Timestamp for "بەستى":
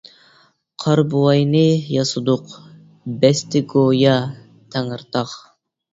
3.25-3.65